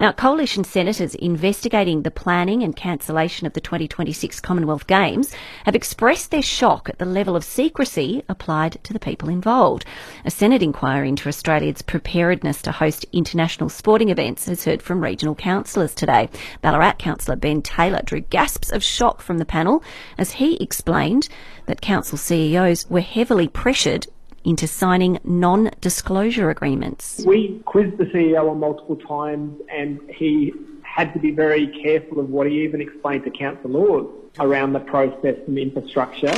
Now, 0.00 0.12
coalition 0.12 0.64
senators 0.64 1.14
investigating 1.14 2.00
the 2.00 2.10
planning 2.10 2.62
and 2.62 2.74
cancellation 2.74 3.46
of 3.46 3.52
the 3.52 3.60
2026 3.60 4.40
Commonwealth 4.40 4.86
Games 4.86 5.34
have 5.66 5.74
expressed 5.74 6.30
their 6.30 6.40
shock 6.40 6.88
at 6.88 6.98
the 6.98 7.04
level 7.04 7.36
of 7.36 7.44
secrecy 7.44 8.22
applied 8.26 8.82
to 8.84 8.94
the 8.94 8.98
people 8.98 9.28
involved. 9.28 9.84
A 10.24 10.30
Senate 10.30 10.62
inquiry 10.62 11.10
into 11.10 11.28
Australia's 11.28 11.82
preparedness 11.82 12.62
to 12.62 12.72
host 12.72 13.04
international 13.12 13.68
sporting 13.68 14.08
events 14.08 14.46
has 14.46 14.64
heard 14.64 14.80
from 14.80 15.02
regional 15.02 15.34
councillors 15.34 15.94
today. 15.94 16.30
Ballarat 16.62 16.94
councillor 16.94 17.36
Ben 17.36 17.60
Taylor 17.60 18.00
drew 18.02 18.22
gasps 18.22 18.72
of 18.72 18.82
shock 18.82 19.20
from 19.20 19.36
the 19.36 19.44
panel 19.44 19.84
as 20.16 20.32
he 20.32 20.56
explained 20.62 21.28
that 21.66 21.82
council 21.82 22.16
CEOs 22.16 22.88
were 22.88 23.02
heavily 23.02 23.48
pressured 23.48 24.06
into 24.44 24.66
signing 24.66 25.18
non 25.24 25.70
disclosure 25.80 26.50
agreements. 26.50 27.22
We 27.26 27.60
quizzed 27.64 27.98
the 27.98 28.04
CEO 28.06 28.50
on 28.50 28.58
multiple 28.58 28.96
times 28.96 29.60
and 29.70 30.00
he 30.10 30.52
had 30.82 31.12
to 31.14 31.20
be 31.20 31.30
very 31.30 31.66
careful 31.82 32.20
of 32.20 32.30
what 32.30 32.46
he 32.46 32.62
even 32.62 32.80
explained 32.80 33.24
to 33.24 33.30
councillors 33.30 34.06
around 34.38 34.72
the 34.72 34.80
process 34.80 35.36
and 35.46 35.58
infrastructure 35.58 36.34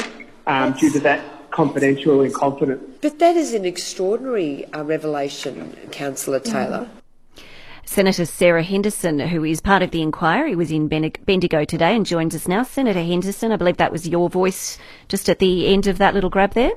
um, 0.46 0.72
due 0.74 0.90
to 0.90 1.00
that 1.00 1.50
confidential 1.50 2.22
and 2.22 2.34
confidence. 2.34 2.82
But 3.00 3.18
that 3.18 3.36
is 3.36 3.52
an 3.52 3.64
extraordinary 3.64 4.64
uh, 4.72 4.84
revelation, 4.84 5.76
Councillor 5.90 6.40
Taylor. 6.40 6.88
Mm. 6.90 7.42
Senator 7.84 8.24
Sarah 8.24 8.62
Henderson, 8.62 9.18
who 9.18 9.44
is 9.44 9.60
part 9.60 9.82
of 9.82 9.90
the 9.90 10.00
inquiry, 10.00 10.54
was 10.54 10.70
in 10.70 10.88
Bendigo 10.88 11.64
today 11.64 11.94
and 11.94 12.06
joins 12.06 12.34
us 12.34 12.48
now. 12.48 12.62
Senator 12.62 13.02
Henderson, 13.02 13.52
I 13.52 13.56
believe 13.56 13.76
that 13.76 13.92
was 13.92 14.08
your 14.08 14.30
voice 14.30 14.78
just 15.08 15.28
at 15.28 15.40
the 15.40 15.66
end 15.66 15.86
of 15.86 15.98
that 15.98 16.14
little 16.14 16.30
grab 16.30 16.54
there. 16.54 16.72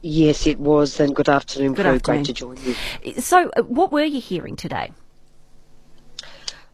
Yes, 0.00 0.46
it 0.46 0.60
was, 0.60 1.00
and 1.00 1.14
good 1.14 1.28
afternoon, 1.28 1.74
good 1.74 1.86
afternoon. 1.86 2.22
Great 2.22 2.26
to 2.26 2.32
join 2.32 2.56
you. 2.62 3.20
So, 3.20 3.50
uh, 3.56 3.62
what 3.62 3.90
were 3.90 4.04
you 4.04 4.20
hearing 4.20 4.54
today? 4.54 4.92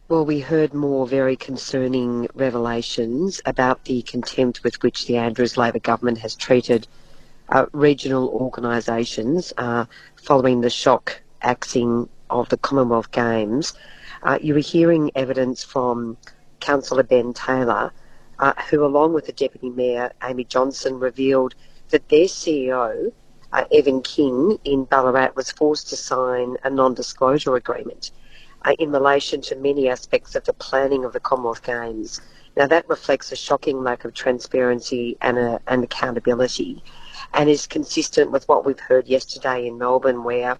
Well, 0.07 0.23
we 0.23 0.39
heard 0.39 0.75
more 0.75 1.07
very 1.07 1.35
concerning 1.35 2.27
revelations 2.35 3.41
about 3.43 3.85
the 3.85 4.03
contempt 4.03 4.63
with 4.63 4.83
which 4.83 5.07
the 5.07 5.17
Andrews 5.17 5.57
Labor 5.57 5.79
government 5.79 6.19
has 6.19 6.35
treated 6.35 6.87
uh, 7.49 7.65
regional 7.71 8.29
organisations 8.29 9.51
uh, 9.57 9.85
following 10.15 10.61
the 10.61 10.69
shock 10.69 11.23
axing 11.41 12.07
of 12.29 12.49
the 12.49 12.57
Commonwealth 12.57 13.11
Games. 13.11 13.73
Uh, 14.21 14.37
you 14.39 14.53
were 14.53 14.59
hearing 14.59 15.09
evidence 15.15 15.63
from 15.63 16.17
Councillor 16.59 17.01
Ben 17.01 17.33
Taylor, 17.33 17.91
uh, 18.37 18.53
who, 18.69 18.85
along 18.85 19.13
with 19.13 19.25
the 19.25 19.33
Deputy 19.33 19.71
Mayor 19.71 20.11
Amy 20.23 20.43
Johnson, 20.43 20.99
revealed 20.99 21.55
that 21.89 22.09
their 22.09 22.25
CEO, 22.25 23.11
uh, 23.55 23.63
Evan 23.71 24.01
King, 24.01 24.59
in 24.65 24.83
Ballarat, 24.83 25.31
was 25.35 25.49
forced 25.49 25.87
to 25.89 25.95
sign 25.95 26.57
a 26.65 26.69
non 26.69 26.93
disclosure 26.93 27.55
agreement 27.55 28.11
uh, 28.63 28.73
in 28.79 28.91
relation 28.91 29.39
to 29.41 29.55
many 29.55 29.87
aspects 29.87 30.35
of 30.35 30.43
the 30.43 30.53
planning 30.53 31.05
of 31.05 31.13
the 31.13 31.21
Commonwealth 31.21 31.63
Games. 31.63 32.19
Now, 32.57 32.67
that 32.67 32.87
reflects 32.89 33.31
a 33.31 33.35
shocking 33.35 33.81
lack 33.81 34.03
of 34.03 34.13
transparency 34.13 35.17
and, 35.21 35.59
and 35.67 35.83
accountability 35.85 36.83
and 37.33 37.49
is 37.49 37.65
consistent 37.65 38.31
with 38.31 38.47
what 38.49 38.65
we've 38.65 38.79
heard 38.79 39.07
yesterday 39.07 39.67
in 39.67 39.77
Melbourne, 39.77 40.23
where 40.23 40.57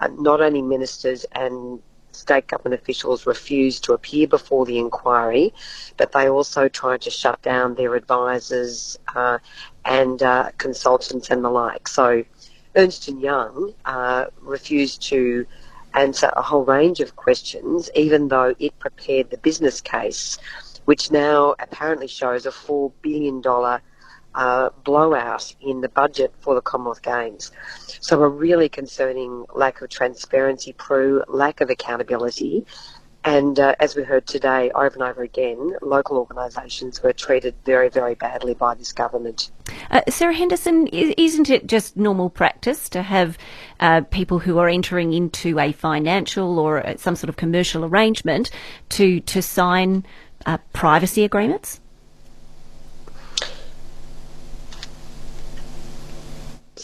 uh, 0.00 0.08
not 0.18 0.40
only 0.40 0.62
ministers 0.62 1.24
and 1.32 1.80
state 2.12 2.46
government 2.46 2.80
officials 2.80 3.26
refused 3.26 3.84
to 3.84 3.92
appear 3.92 4.26
before 4.26 4.64
the 4.66 4.78
inquiry, 4.78 5.52
but 5.96 6.12
they 6.12 6.28
also 6.28 6.68
tried 6.68 7.02
to 7.02 7.10
shut 7.10 7.40
down 7.42 7.74
their 7.74 7.94
advisors 7.94 8.98
uh, 9.14 9.38
and 9.84 10.22
uh, 10.22 10.50
consultants 10.58 11.30
and 11.30 11.44
the 11.44 11.50
like. 11.50 11.88
So 11.88 12.24
Ernst 12.76 13.08
& 13.08 13.20
Young 13.20 13.74
uh, 13.84 14.26
refused 14.40 15.02
to 15.08 15.46
answer 15.94 16.32
a 16.36 16.42
whole 16.42 16.64
range 16.64 17.00
of 17.00 17.16
questions, 17.16 17.90
even 17.94 18.28
though 18.28 18.54
it 18.58 18.78
prepared 18.78 19.30
the 19.30 19.36
business 19.38 19.80
case, 19.80 20.38
which 20.84 21.10
now 21.10 21.54
apparently 21.58 22.08
shows 22.08 22.46
a 22.46 22.50
$4 22.50 22.92
billion 23.02 23.42
uh, 24.34 24.70
blowout 24.84 25.54
in 25.60 25.80
the 25.80 25.88
budget 25.88 26.32
for 26.40 26.54
the 26.54 26.60
Commonwealth 26.60 27.02
Games. 27.02 27.52
So 28.00 28.22
a 28.22 28.28
really 28.28 28.68
concerning 28.68 29.46
lack 29.54 29.80
of 29.82 29.90
transparency, 29.90 30.72
Prue, 30.72 31.22
lack 31.28 31.60
of 31.60 31.70
accountability, 31.70 32.66
and 33.24 33.58
uh, 33.60 33.76
as 33.78 33.94
we 33.94 34.02
heard 34.02 34.26
today, 34.26 34.70
over 34.72 34.94
and 34.94 35.02
over 35.02 35.22
again, 35.22 35.76
local 35.80 36.16
organisations 36.16 37.02
were 37.02 37.12
treated 37.12 37.54
very, 37.64 37.88
very 37.88 38.16
badly 38.16 38.54
by 38.54 38.74
this 38.74 38.92
government. 38.92 39.50
Uh, 39.92 40.00
Sarah 40.08 40.34
Henderson, 40.34 40.88
isn't 40.88 41.48
it 41.48 41.68
just 41.68 41.96
normal 41.96 42.30
practice 42.30 42.88
to 42.88 43.02
have 43.02 43.38
uh, 43.78 44.00
people 44.10 44.40
who 44.40 44.58
are 44.58 44.68
entering 44.68 45.12
into 45.12 45.58
a 45.60 45.70
financial 45.70 46.58
or 46.58 46.84
uh, 46.84 46.96
some 46.96 47.14
sort 47.14 47.28
of 47.28 47.36
commercial 47.36 47.84
arrangement 47.84 48.50
to 48.90 49.20
to 49.20 49.40
sign 49.40 50.04
uh, 50.44 50.58
privacy 50.72 51.22
agreements? 51.22 51.80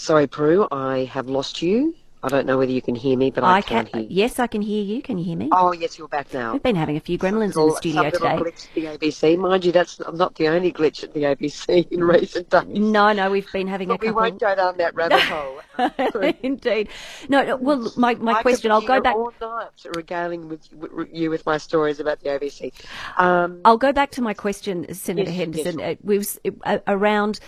Sorry, 0.09 0.27
Prue, 0.27 0.67
I 0.73 1.05
have 1.13 1.29
lost 1.29 1.61
you. 1.61 1.95
I 2.23 2.29
don't 2.29 2.47
know 2.47 2.57
whether 2.57 2.73
you 2.73 2.81
can 2.81 2.95
hear 2.95 3.15
me, 3.15 3.31
but 3.31 3.45
I, 3.45 3.57
I 3.57 3.61
can't 3.61 3.93
can, 3.93 4.01
hear. 4.01 4.09
Yes, 4.11 4.39
I 4.39 4.47
can 4.47 4.63
hear 4.63 4.83
you. 4.83 5.03
Can 5.03 5.19
you 5.19 5.25
hear 5.25 5.37
me? 5.37 5.51
Oh, 5.53 5.73
yes, 5.73 5.99
you're 5.99 6.09
back 6.09 6.33
now. 6.33 6.55
We've 6.55 6.63
been 6.63 6.77
having 6.77 6.97
a 6.97 7.01
few 7.01 7.19
gremlins 7.19 7.49
little, 7.49 7.65
in 7.65 7.71
the 7.73 7.77
studio 7.77 8.05
today. 8.05 8.39
glitch 8.39 8.69
at 8.69 8.75
the 8.75 8.85
ABC, 9.07 9.37
mind 9.37 9.67
you. 9.67 9.71
That's 9.71 10.01
not 10.15 10.35
the 10.37 10.49
only 10.49 10.73
glitch 10.73 11.05
at 11.05 11.13
the 11.13 11.25
ABC 11.25 11.93
in 11.93 12.03
recent 12.03 12.49
days. 12.49 12.65
No, 12.69 13.13
no, 13.13 13.31
we've 13.31 13.53
been 13.53 13.67
having 13.67 13.89
but 13.89 13.97
a 13.97 13.99
couple. 13.99 14.23
We 14.23 14.31
won't 14.31 14.41
go 14.41 14.55
down 14.55 14.79
that 14.79 14.95
rabbit 14.95 15.21
hole. 15.21 15.61
Indeed. 16.43 16.89
No, 17.29 17.57
well, 17.57 17.93
my, 17.99 18.15
my 18.15 18.39
I 18.39 18.41
question. 18.41 18.71
I'll 18.71 18.81
go 18.81 19.03
back. 19.03 19.15
all 19.15 19.35
night 19.43 19.69
regaling 19.95 20.49
with, 20.49 20.73
with, 20.73 21.11
you 21.13 21.29
with 21.29 21.45
my 21.45 21.59
stories 21.59 22.01
about 22.01 22.21
the 22.21 22.31
ABC. 22.31 22.73
Um, 23.19 23.61
I'll 23.67 23.77
go 23.77 23.93
back 23.93 24.13
to 24.13 24.23
my 24.23 24.33
question, 24.33 24.91
Senator 24.95 25.31
yes, 25.31 25.39
Henderson. 25.39 25.79
Yes, 25.81 25.97
uh, 25.97 26.01
we've 26.03 26.39
uh, 26.65 26.79
around. 26.87 27.41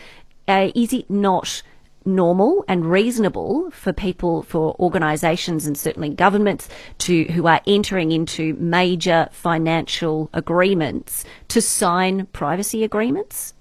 Uh, 0.47 0.71
is 0.75 0.93
it 0.93 1.09
not? 1.09 1.63
Normal 2.05 2.65
and 2.69 2.91
reasonable 2.91 3.71
for 3.71 3.93
people, 3.93 4.43
for 4.43 4.75
organisations 4.79 5.67
and 5.67 5.77
certainly 5.77 6.09
governments 6.09 6.69
to, 6.99 7.25
who 7.25 7.47
are 7.47 7.61
entering 7.67 8.13
into 8.13 8.55
major 8.55 9.29
financial 9.33 10.31
agreements 10.33 11.25
to 11.49 11.61
sign 11.61 12.27
privacy 12.27 12.85
agreements? 12.85 13.55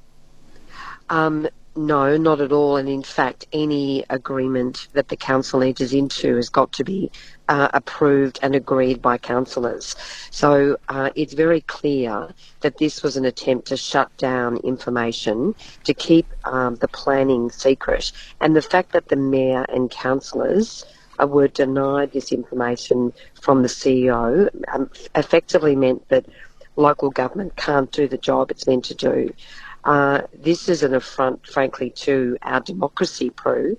Um, 1.09 1.47
no, 1.79 2.17
not 2.17 2.41
at 2.41 2.51
all. 2.51 2.75
And 2.75 2.89
in 2.89 3.03
fact, 3.03 3.47
any 3.53 4.03
agreement 4.09 4.89
that 4.93 5.07
the 5.07 5.15
council 5.15 5.63
enters 5.63 5.93
into 5.93 6.35
has 6.35 6.49
got 6.49 6.73
to 6.73 6.83
be 6.83 7.09
uh, 7.47 7.69
approved 7.73 8.37
and 8.41 8.53
agreed 8.53 9.01
by 9.01 9.17
councillors. 9.17 9.95
So 10.29 10.77
uh, 10.89 11.11
it's 11.15 11.33
very 11.33 11.61
clear 11.61 12.33
that 12.59 12.77
this 12.79 13.01
was 13.01 13.15
an 13.15 13.23
attempt 13.23 13.69
to 13.69 13.77
shut 13.77 14.15
down 14.17 14.57
information, 14.57 15.55
to 15.85 15.93
keep 15.93 16.27
um, 16.43 16.75
the 16.75 16.89
planning 16.89 17.49
secret. 17.49 18.11
And 18.41 18.57
the 18.57 18.61
fact 18.61 18.91
that 18.91 19.07
the 19.07 19.15
mayor 19.15 19.65
and 19.69 19.89
councillors 19.89 20.83
uh, 21.17 21.27
were 21.27 21.47
denied 21.47 22.11
this 22.11 22.33
information 22.33 23.13
from 23.41 23.61
the 23.61 23.69
CEO 23.69 24.49
um, 24.67 24.89
effectively 25.15 25.77
meant 25.77 26.09
that 26.09 26.25
local 26.75 27.09
government 27.09 27.55
can't 27.55 27.91
do 27.91 28.07
the 28.07 28.17
job 28.17 28.51
it's 28.51 28.67
meant 28.67 28.85
to 28.85 28.95
do. 28.95 29.33
Uh, 29.83 30.21
this 30.33 30.69
is 30.69 30.83
an 30.83 30.93
affront, 30.93 31.45
frankly, 31.47 31.89
to 31.91 32.37
our 32.41 32.59
democracy, 32.59 33.29
Prue, 33.29 33.77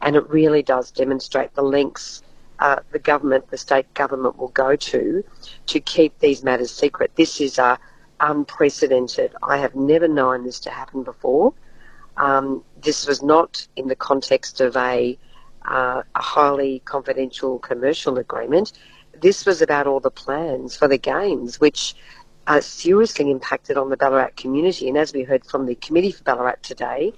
and 0.00 0.16
it 0.16 0.28
really 0.28 0.62
does 0.62 0.90
demonstrate 0.90 1.54
the 1.54 1.62
links 1.62 2.22
uh, 2.62 2.76
the 2.92 2.98
government, 2.98 3.50
the 3.50 3.58
state 3.58 3.92
government, 3.94 4.38
will 4.38 4.48
go 4.48 4.76
to 4.76 5.24
to 5.66 5.80
keep 5.80 6.16
these 6.20 6.44
matters 6.44 6.70
secret. 6.70 7.10
This 7.16 7.40
is 7.40 7.58
uh, 7.58 7.76
unprecedented. 8.20 9.34
I 9.42 9.56
have 9.56 9.74
never 9.74 10.06
known 10.06 10.44
this 10.44 10.60
to 10.60 10.70
happen 10.70 11.02
before. 11.02 11.52
Um, 12.16 12.62
this 12.80 13.06
was 13.06 13.20
not 13.20 13.66
in 13.74 13.88
the 13.88 13.96
context 13.96 14.60
of 14.60 14.76
a, 14.76 15.18
uh, 15.64 16.02
a 16.14 16.22
highly 16.22 16.82
confidential 16.84 17.58
commercial 17.58 18.18
agreement. 18.18 18.74
This 19.20 19.44
was 19.44 19.60
about 19.60 19.88
all 19.88 19.98
the 19.98 20.10
plans 20.10 20.76
for 20.76 20.86
the 20.86 20.98
games, 20.98 21.58
which 21.58 21.96
seriously 22.60 23.30
impacted 23.30 23.76
on 23.76 23.90
the 23.90 23.96
Ballarat 23.96 24.30
community. 24.36 24.88
And 24.88 24.98
as 24.98 25.12
we 25.12 25.22
heard 25.22 25.44
from 25.44 25.66
the 25.66 25.74
committee 25.74 26.12
for 26.12 26.24
Ballarat 26.24 26.62
today, 26.62 27.12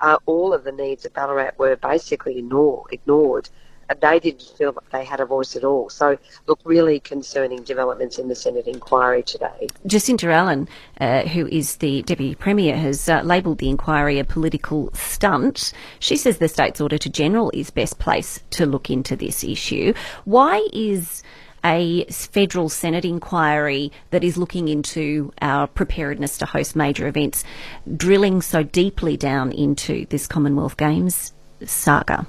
uh, 0.00 0.18
all 0.26 0.52
of 0.52 0.64
the 0.64 0.72
needs 0.72 1.04
of 1.04 1.12
Ballarat 1.12 1.52
were 1.58 1.76
basically 1.76 2.38
ignore, 2.38 2.84
ignored. 2.90 3.48
And 3.90 3.98
they 4.02 4.20
didn't 4.20 4.42
feel 4.42 4.72
that 4.72 4.84
they 4.92 5.02
had 5.02 5.18
a 5.18 5.24
voice 5.24 5.56
at 5.56 5.64
all. 5.64 5.88
So, 5.88 6.18
look, 6.46 6.60
really 6.64 7.00
concerning 7.00 7.62
developments 7.62 8.18
in 8.18 8.28
the 8.28 8.34
Senate 8.34 8.66
inquiry 8.66 9.22
today. 9.22 9.66
Jacinta 9.86 10.30
Allan, 10.30 10.68
uh, 11.00 11.22
who 11.22 11.46
is 11.46 11.76
the 11.76 12.02
Deputy 12.02 12.34
Premier, 12.34 12.76
has 12.76 13.08
uh, 13.08 13.22
labelled 13.22 13.58
the 13.58 13.70
inquiry 13.70 14.18
a 14.18 14.24
political 14.24 14.90
stunt. 14.92 15.72
She 16.00 16.16
says 16.16 16.36
the 16.36 16.48
State's 16.48 16.82
Auditor 16.82 17.08
General 17.08 17.50
is 17.54 17.70
best 17.70 17.98
placed 17.98 18.48
to 18.52 18.66
look 18.66 18.90
into 18.90 19.16
this 19.16 19.42
issue. 19.42 19.94
Why 20.26 20.68
is 20.70 21.22
a 21.64 22.04
federal 22.06 22.68
Senate 22.68 23.04
inquiry 23.04 23.92
that 24.10 24.24
is 24.24 24.36
looking 24.36 24.68
into 24.68 25.32
our 25.42 25.66
preparedness 25.66 26.38
to 26.38 26.46
host 26.46 26.76
major 26.76 27.06
events, 27.06 27.44
drilling 27.96 28.42
so 28.42 28.62
deeply 28.62 29.16
down 29.16 29.52
into 29.52 30.06
this 30.06 30.26
Commonwealth 30.26 30.76
Games 30.76 31.32
saga? 31.64 32.26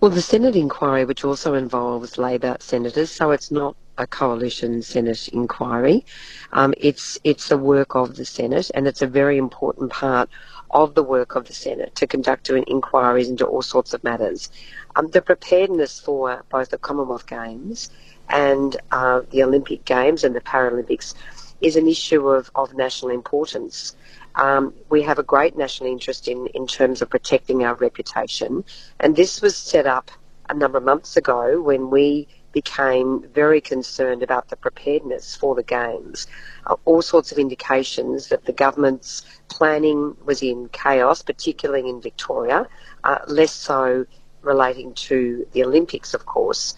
Well, 0.00 0.10
the 0.10 0.22
Senate 0.22 0.56
inquiry, 0.56 1.04
which 1.04 1.24
also 1.24 1.54
involves 1.54 2.18
Labor 2.18 2.56
senators, 2.60 3.10
so 3.10 3.30
it's 3.30 3.50
not 3.50 3.76
a 3.98 4.06
coalition 4.06 4.82
Senate 4.82 5.28
inquiry. 5.28 6.04
Um, 6.52 6.74
it's 6.76 7.18
it's 7.24 7.48
the 7.48 7.58
work 7.58 7.94
of 7.94 8.16
the 8.16 8.24
Senate, 8.24 8.70
and 8.74 8.86
it's 8.86 9.02
a 9.02 9.06
very 9.06 9.38
important 9.38 9.90
part 9.90 10.28
of 10.70 10.94
the 10.94 11.02
work 11.02 11.36
of 11.36 11.46
the 11.46 11.52
Senate 11.52 11.94
to 11.96 12.06
conduct 12.06 12.50
inquiries 12.50 13.28
into 13.28 13.46
all 13.46 13.62
sorts 13.62 13.94
of 13.94 14.02
matters. 14.04 14.50
Um, 14.96 15.08
the 15.08 15.22
preparedness 15.22 16.00
for 16.00 16.42
both 16.50 16.70
the 16.70 16.78
Commonwealth 16.78 17.26
Games 17.26 17.90
and 18.28 18.76
uh, 18.90 19.22
the 19.30 19.42
Olympic 19.42 19.84
Games 19.84 20.24
and 20.24 20.34
the 20.34 20.40
Paralympics 20.40 21.14
is 21.60 21.76
an 21.76 21.88
issue 21.88 22.28
of, 22.28 22.50
of 22.54 22.74
national 22.74 23.10
importance. 23.10 23.96
Um, 24.34 24.74
we 24.90 25.02
have 25.02 25.18
a 25.18 25.22
great 25.22 25.56
national 25.56 25.90
interest 25.90 26.28
in, 26.28 26.46
in 26.48 26.66
terms 26.66 27.00
of 27.00 27.08
protecting 27.08 27.64
our 27.64 27.74
reputation, 27.74 28.64
and 29.00 29.16
this 29.16 29.40
was 29.40 29.56
set 29.56 29.86
up 29.86 30.10
a 30.48 30.54
number 30.54 30.78
of 30.78 30.84
months 30.84 31.16
ago 31.16 31.60
when 31.60 31.90
we 31.90 32.28
became 32.52 33.22
very 33.34 33.60
concerned 33.60 34.22
about 34.22 34.48
the 34.48 34.56
preparedness 34.56 35.36
for 35.36 35.54
the 35.54 35.62
Games. 35.62 36.26
Uh, 36.66 36.76
all 36.86 37.02
sorts 37.02 37.30
of 37.30 37.38
indications 37.38 38.28
that 38.28 38.46
the 38.46 38.52
government's 38.52 39.26
planning 39.48 40.16
was 40.24 40.42
in 40.42 40.68
chaos, 40.70 41.22
particularly 41.22 41.88
in 41.88 42.00
Victoria, 42.00 42.66
uh, 43.04 43.18
less 43.26 43.52
so 43.52 44.06
relating 44.40 44.94
to 44.94 45.46
the 45.52 45.64
Olympics, 45.64 46.14
of 46.14 46.24
course. 46.24 46.76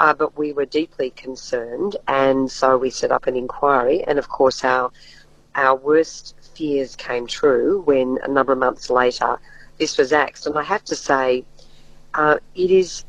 Uh, 0.00 0.14
but 0.14 0.38
we 0.38 0.50
were 0.54 0.64
deeply 0.64 1.10
concerned, 1.10 1.94
and 2.08 2.50
so 2.50 2.78
we 2.78 2.88
set 2.88 3.12
up 3.12 3.26
an 3.26 3.36
inquiry. 3.36 4.02
And 4.04 4.18
of 4.18 4.30
course, 4.30 4.64
our 4.64 4.90
our 5.54 5.76
worst 5.76 6.34
fears 6.54 6.96
came 6.96 7.26
true 7.26 7.82
when 7.82 8.18
a 8.22 8.28
number 8.28 8.52
of 8.52 8.58
months 8.58 8.88
later 8.88 9.38
this 9.78 9.98
was 9.98 10.10
axed. 10.12 10.46
And 10.46 10.58
I 10.58 10.62
have 10.62 10.84
to 10.84 10.96
say, 10.96 11.44
uh, 12.14 12.38
it 12.54 12.70
is 12.70 13.04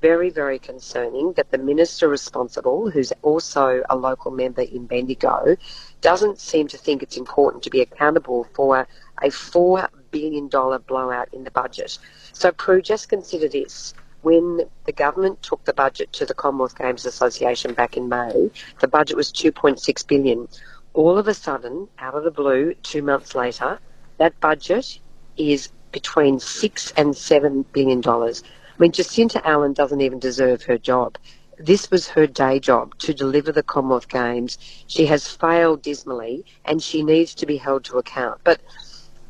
very, 0.00 0.30
very 0.30 0.58
concerning 0.58 1.34
that 1.34 1.50
the 1.50 1.58
minister 1.58 2.08
responsible, 2.08 2.90
who's 2.90 3.12
also 3.20 3.82
a 3.90 3.96
local 3.96 4.30
member 4.30 4.62
in 4.62 4.86
Bendigo, 4.86 5.56
doesn't 6.00 6.38
seem 6.40 6.68
to 6.68 6.78
think 6.78 7.02
it's 7.02 7.18
important 7.18 7.62
to 7.64 7.70
be 7.70 7.82
accountable 7.82 8.48
for 8.54 8.88
a 9.22 9.28
$4 9.28 9.88
billion 10.10 10.48
blowout 10.48 11.28
in 11.32 11.44
the 11.44 11.50
budget. 11.50 11.98
So, 12.32 12.50
Prue, 12.50 12.80
just 12.80 13.08
consider 13.10 13.48
this. 13.48 13.94
When 14.22 14.62
the 14.84 14.92
government 14.92 15.42
took 15.42 15.64
the 15.64 15.74
budget 15.74 16.12
to 16.14 16.26
the 16.26 16.34
Commonwealth 16.34 16.78
Games 16.78 17.04
Association 17.06 17.74
back 17.74 17.96
in 17.96 18.08
May, 18.08 18.50
the 18.80 18.88
budget 18.88 19.16
was 19.16 19.32
2.6 19.32 20.06
billion. 20.06 20.48
All 20.94 21.18
of 21.18 21.28
a 21.28 21.34
sudden, 21.34 21.88
out 21.98 22.14
of 22.14 22.24
the 22.24 22.30
blue, 22.30 22.74
two 22.82 23.02
months 23.02 23.34
later, 23.34 23.80
that 24.18 24.38
budget 24.40 25.00
is 25.36 25.70
between 25.90 26.38
six 26.38 26.92
and 26.96 27.16
seven 27.16 27.62
billion 27.72 28.00
dollars. 28.00 28.42
I 28.68 28.74
mean, 28.78 28.92
Jacinta 28.92 29.46
Allan 29.46 29.72
doesn't 29.72 30.00
even 30.00 30.18
deserve 30.18 30.62
her 30.62 30.78
job. 30.78 31.18
This 31.58 31.90
was 31.90 32.08
her 32.08 32.26
day 32.26 32.60
job 32.60 32.96
to 32.98 33.12
deliver 33.12 33.52
the 33.52 33.62
Commonwealth 33.62 34.08
Games. 34.08 34.58
She 34.86 35.06
has 35.06 35.28
failed 35.28 35.82
dismally 35.82 36.44
and 36.64 36.82
she 36.82 37.02
needs 37.02 37.34
to 37.36 37.46
be 37.46 37.56
held 37.56 37.84
to 37.84 37.98
account. 37.98 38.40
But 38.44 38.60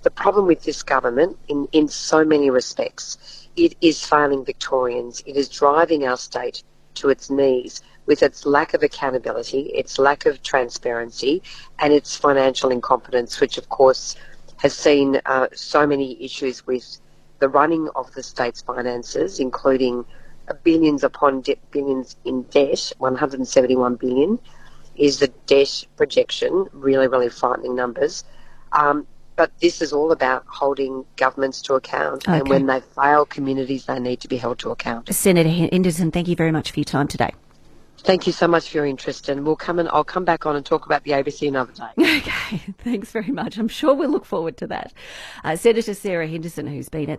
the 0.02 0.10
problem 0.10 0.46
with 0.46 0.62
this 0.62 0.82
government, 0.82 1.38
in, 1.48 1.68
in 1.72 1.88
so 1.88 2.24
many 2.24 2.50
respects, 2.50 3.41
it 3.56 3.74
is 3.80 4.04
failing 4.04 4.44
Victorians. 4.44 5.22
It 5.26 5.36
is 5.36 5.48
driving 5.48 6.06
our 6.06 6.16
state 6.16 6.62
to 6.94 7.08
its 7.08 7.30
knees 7.30 7.82
with 8.06 8.22
its 8.22 8.44
lack 8.44 8.74
of 8.74 8.82
accountability, 8.82 9.70
its 9.74 9.98
lack 9.98 10.26
of 10.26 10.42
transparency, 10.42 11.42
and 11.78 11.92
its 11.92 12.16
financial 12.16 12.70
incompetence, 12.70 13.40
which 13.40 13.58
of 13.58 13.68
course 13.68 14.16
has 14.56 14.74
seen 14.74 15.20
uh, 15.26 15.46
so 15.54 15.86
many 15.86 16.22
issues 16.22 16.66
with 16.66 16.98
the 17.38 17.48
running 17.48 17.88
of 17.96 18.12
the 18.12 18.22
state's 18.22 18.62
finances, 18.62 19.40
including 19.40 20.04
billions 20.62 21.04
upon 21.04 21.40
de- 21.40 21.56
billions 21.70 22.16
in 22.24 22.42
debt, 22.44 22.92
171 22.98 23.96
billion 23.96 24.38
is 24.96 25.18
the 25.18 25.28
debt 25.46 25.86
projection, 25.96 26.66
really, 26.72 27.08
really 27.08 27.28
frightening 27.28 27.74
numbers. 27.74 28.24
Um, 28.72 29.06
but 29.42 29.50
this 29.58 29.82
is 29.82 29.92
all 29.92 30.12
about 30.12 30.44
holding 30.46 31.04
governments 31.16 31.60
to 31.62 31.74
account. 31.74 32.28
Okay. 32.28 32.38
And 32.38 32.48
when 32.48 32.66
they 32.66 32.78
fail 32.78 33.26
communities, 33.26 33.86
they 33.86 33.98
need 33.98 34.20
to 34.20 34.28
be 34.28 34.36
held 34.36 34.60
to 34.60 34.70
account. 34.70 35.12
Senator 35.12 35.48
Henderson, 35.48 36.12
thank 36.12 36.28
you 36.28 36.36
very 36.36 36.52
much 36.52 36.70
for 36.70 36.78
your 36.78 36.84
time 36.84 37.08
today. 37.08 37.32
Thank 37.98 38.28
you 38.28 38.32
so 38.32 38.46
much 38.46 38.70
for 38.70 38.78
your 38.78 38.86
interest, 38.86 39.28
and 39.28 39.44
we'll 39.44 39.56
come 39.56 39.80
and 39.80 39.88
I'll 39.88 40.04
come 40.04 40.24
back 40.24 40.46
on 40.46 40.54
and 40.54 40.64
talk 40.64 40.86
about 40.86 41.02
the 41.02 41.10
ABC 41.10 41.48
another 41.48 41.72
day. 41.72 41.88
Okay, 42.22 42.62
thanks 42.78 43.10
very 43.10 43.32
much. 43.32 43.58
I'm 43.58 43.66
sure 43.66 43.94
we'll 43.94 44.10
look 44.10 44.24
forward 44.24 44.56
to 44.58 44.68
that. 44.68 44.92
Uh, 45.42 45.56
Senator 45.56 45.94
Sarah 45.94 46.28
Henderson, 46.28 46.68
who's 46.68 46.88
been 46.88 47.02
at 47.02 47.10